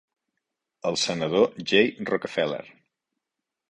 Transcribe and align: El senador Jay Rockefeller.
El 0.91 0.97
senador 1.03 1.47
Jay 1.73 1.87
Rockefeller. 2.11 2.63